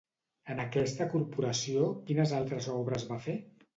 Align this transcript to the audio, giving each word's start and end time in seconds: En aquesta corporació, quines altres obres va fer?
En 0.53 0.61
aquesta 0.61 1.05
corporació, 1.11 1.91
quines 2.09 2.33
altres 2.39 2.71
obres 2.81 3.07
va 3.13 3.21
fer? 3.29 3.37